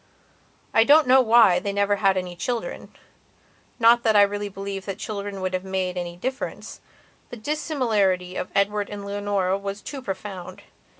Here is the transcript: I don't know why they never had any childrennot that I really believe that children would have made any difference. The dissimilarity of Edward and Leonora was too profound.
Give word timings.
I 0.73 0.83
don't 0.83 1.05
know 1.05 1.21
why 1.21 1.59
they 1.59 1.71
never 1.71 1.97
had 1.97 2.17
any 2.17 2.35
childrennot 2.35 2.97
that 4.01 4.15
I 4.15 4.23
really 4.23 4.49
believe 4.49 4.85
that 4.87 4.97
children 4.97 5.41
would 5.41 5.53
have 5.53 5.63
made 5.63 5.95
any 5.95 6.17
difference. 6.17 6.81
The 7.29 7.37
dissimilarity 7.37 8.35
of 8.35 8.49
Edward 8.55 8.89
and 8.89 9.05
Leonora 9.05 9.59
was 9.59 9.83
too 9.83 10.01
profound. 10.01 10.63